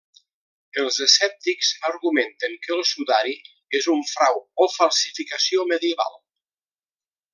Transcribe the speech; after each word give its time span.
Els 0.83 0.95
escèptics 1.05 1.69
argumenten 1.89 2.57
que 2.63 2.73
el 2.77 2.81
sudari 2.93 3.35
és 3.81 3.89
un 3.97 4.01
frau 4.13 4.41
o 4.65 4.67
falsificació 4.79 5.67
medieval. 5.75 6.19